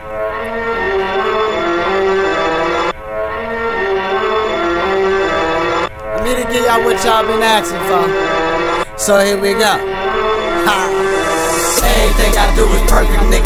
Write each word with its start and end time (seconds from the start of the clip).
Let 0.00 0.08
me 6.24 6.32
to 6.36 6.44
give 6.50 6.64
y'all 6.64 6.80
what 6.84 7.04
y'all 7.04 7.26
been 7.26 7.42
asking 7.42 7.84
for. 7.84 8.08
So 8.96 9.20
here 9.20 9.38
we 9.40 9.52
go. 9.52 9.76
Ha. 10.64 10.88
Everything 11.84 12.32
I 12.32 12.48
do 12.56 12.64
is 12.64 12.80
perfect, 12.88 13.24
nigga, 13.28 13.39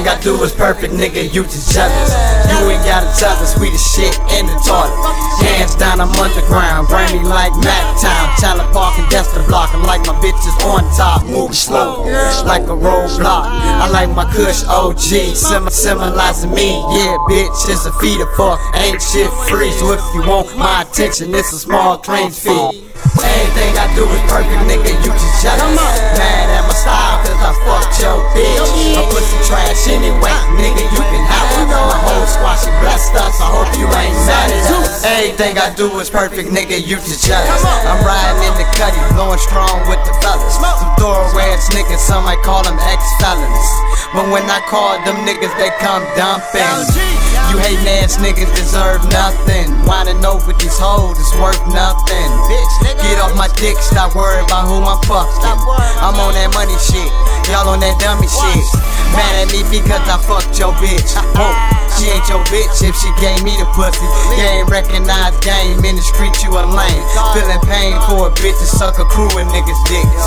Everything 0.00 0.16
I 0.16 0.24
do 0.24 0.42
is 0.44 0.52
perfect, 0.52 0.94
nigga, 0.94 1.28
you 1.28 1.44
just 1.44 1.76
jealous. 1.76 2.08
You 2.48 2.72
ain't 2.72 2.80
gotta 2.88 3.12
tell 3.20 3.36
the 3.36 3.76
shit 3.76 4.16
in 4.32 4.48
the 4.48 4.56
toilet. 4.64 4.96
Hands 5.44 5.74
down, 5.76 6.00
I'm 6.00 6.08
underground, 6.16 6.88
me 7.12 7.20
like 7.28 7.52
Mac 7.60 7.84
Town. 8.00 8.32
Chandler 8.40 8.64
Park 8.72 8.96
and 8.98 9.04
Dexter 9.12 9.44
Block. 9.44 9.68
I'm 9.74 9.82
like 9.84 10.00
my 10.08 10.16
bitches 10.24 10.56
on 10.64 10.88
top, 10.96 11.26
moving 11.28 11.52
slow, 11.52 12.08
like 12.48 12.64
a 12.64 12.76
roadblock. 12.80 13.44
I 13.44 13.90
like 13.92 14.08
my 14.16 14.24
Kush 14.32 14.64
OG, 14.64 15.36
sim- 15.36 15.68
symbolizing 15.68 16.54
me. 16.54 16.80
Yeah, 16.96 17.20
bitch, 17.28 17.68
it's 17.68 17.84
a 17.84 17.92
feeder 18.00 18.24
fuck, 18.40 18.56
ain't 18.80 19.02
shit 19.02 19.28
free. 19.52 19.70
So 19.72 19.92
if 19.92 20.00
you 20.16 20.24
want 20.24 20.56
my 20.56 20.80
attention, 20.80 21.34
it's 21.34 21.52
a 21.52 21.58
small 21.58 21.98
claims 21.98 22.40
fee. 22.40 22.88
Everything 23.20 23.76
I 23.76 23.84
do 23.92 24.08
is 24.08 24.22
perfect, 24.32 24.64
nigga, 24.64 24.96
you 25.04 25.12
just 25.12 25.42
jealous. 25.44 26.09
Trash 29.70 29.88
anyway, 29.88 30.34
nigga, 30.58 30.82
you 30.82 30.98
can 30.98 31.24
have 31.30 31.50
it. 31.62 31.68
My 31.70 31.98
whole 32.02 32.26
squad, 32.26 32.58
she 32.58 32.70
blessed 32.82 33.14
us, 33.14 33.38
I 33.38 33.46
hope 33.46 33.70
you 33.78 33.86
ain't 33.86 34.18
mad 34.26 34.50
at 34.50 34.70
us. 34.74 35.04
Everything 35.04 35.58
I 35.58 35.70
do 35.74 35.86
is 36.00 36.10
perfect, 36.10 36.50
nigga, 36.50 36.78
you 36.82 36.96
just 36.98 37.26
jealous. 37.26 37.62
I'm 37.86 38.02
riding 38.02 38.42
in 38.50 38.54
the 38.58 38.66
cutty, 38.74 38.98
blowing 39.14 39.38
strong 39.38 39.86
with 39.86 40.02
the 40.02 40.14
fellas. 40.22 40.58
Some 40.58 40.94
throwaway 40.98 41.54
ass 41.54 41.70
niggas, 41.70 42.02
some 42.02 42.24
might 42.24 42.42
call 42.42 42.62
them 42.62 42.78
ex-felons. 42.78 43.68
But 44.10 44.26
when 44.34 44.42
I 44.50 44.58
call 44.66 44.98
them 45.06 45.22
niggas, 45.22 45.54
they 45.54 45.70
come 45.78 46.02
dumping. 46.18 46.66
You 47.54 47.62
hating 47.62 47.86
ass 48.02 48.18
niggas 48.18 48.50
deserve 48.58 49.06
nothing. 49.14 49.70
Wanna 49.86 50.18
know 50.18 50.42
what 50.42 50.58
these 50.58 50.78
hoes 50.78 51.18
is 51.18 51.30
worth 51.38 51.62
nothing. 51.70 52.30
Get 53.06 53.22
off 53.22 53.34
my 53.38 53.46
dick, 53.54 53.78
stop 53.78 54.18
worrying 54.18 54.44
about 54.46 54.66
who 54.66 54.82
I'm 54.82 54.98
fucking. 55.06 55.46
I'm 56.02 56.18
on 56.18 56.34
that 56.34 56.50
money 56.54 56.74
shit, 56.82 57.10
y'all 57.50 57.68
on 57.68 57.82
that 57.82 57.98
dummy 57.98 58.30
shit. 58.30 58.64
Mad 59.12 59.42
at 59.42 59.50
me 59.50 59.66
because 59.66 60.06
I 60.06 60.16
fucked 60.22 60.54
your 60.56 60.70
bitch. 60.78 61.18
Whoa, 61.34 61.50
she 61.98 62.14
ain't 62.14 62.26
your 62.30 62.40
bitch 62.46 62.78
if 62.86 62.94
she 62.94 63.10
gave 63.18 63.42
me 63.42 63.58
the 63.58 63.66
pussy. 63.74 64.06
You 64.38 64.46
ain't 64.46 64.70
recognized 64.70 65.42
game 65.42 65.82
in 65.82 65.98
the 65.98 66.06
street, 66.14 66.32
you 66.46 66.54
a 66.54 66.62
lame. 66.62 67.04
Feeling 67.34 67.60
pain 67.66 67.98
for 68.06 68.30
a 68.30 68.32
bitch 68.38 68.54
to 68.62 68.68
suck 68.70 69.02
a 69.02 69.06
crew 69.10 69.26
of 69.26 69.46
niggas' 69.50 69.82
dicks. 69.90 70.24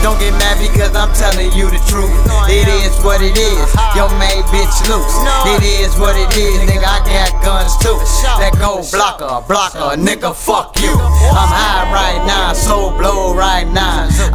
Don't 0.00 0.16
get 0.16 0.32
mad 0.40 0.56
because 0.56 0.96
I'm 0.96 1.12
telling 1.12 1.52
you 1.52 1.68
the 1.68 1.80
truth. 1.84 2.12
It 2.48 2.68
is 2.68 2.96
what 3.04 3.20
it 3.20 3.36
is. 3.36 3.68
Your 3.92 4.08
main 4.16 4.40
bitch 4.48 4.76
loose. 4.88 5.16
It 5.52 5.62
is 5.84 5.92
what 6.00 6.16
it 6.16 6.32
is, 6.36 6.56
nigga. 6.64 6.88
I 6.88 7.04
got 7.04 7.36
guns 7.44 7.76
too. 7.84 8.00
That 8.40 8.56
go 8.56 8.80
blocker, 8.96 9.44
blocker, 9.44 10.00
nigga. 10.00 10.32
Fuck 10.32 10.80
you. 10.80 10.96
I'm 10.96 11.52
high 11.52 11.84
right 11.92 12.22
now, 12.24 12.52
so 12.52 12.96
blow 12.96 13.34
right 13.36 13.68
now. 13.68 13.85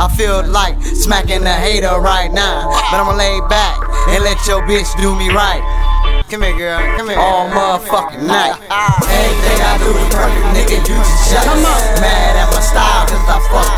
I 0.02 0.10
feel 0.18 0.42
like 0.50 0.82
smacking 0.82 1.46
a 1.46 1.54
hater 1.54 2.02
right 2.02 2.34
now, 2.34 2.74
but 2.90 2.98
I'ma 2.98 3.14
lay 3.14 3.38
back 3.46 3.78
and 4.10 4.26
let 4.26 4.42
your 4.50 4.66
bitch 4.66 4.90
do 4.98 5.14
me 5.14 5.30
right. 5.30 5.62
Come 6.26 6.42
here, 6.42 6.58
girl. 6.58 6.82
Come 6.98 7.14
here. 7.14 7.22
All 7.22 7.46
motherfucking 7.54 8.26
night. 8.26 8.58
Everything 8.66 9.62
I 9.62 9.78
do 9.78 9.94
is 9.94 10.10
perfect, 10.10 10.48
nigga. 10.58 10.82
You 10.90 10.98
just 10.98 11.30
jealous. 11.30 12.02
Mad 12.02 12.34
at 12.34 12.50
my 12.50 12.66
style, 12.66 13.06
cause 13.14 13.30
I 13.30 13.38
bitch. 13.46 13.71